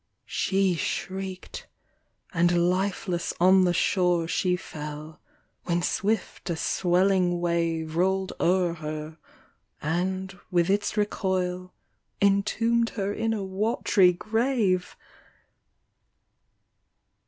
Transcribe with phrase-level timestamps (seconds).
[0.25, 1.67] She shriek'd,
[2.33, 5.19] and lifeless on the shore She fell;
[5.65, 9.19] when swift a swelling wave Roll'd o'er her,
[9.79, 11.75] and, with its recoil,
[12.19, 14.97] Entomb' d her in a wat'ry grave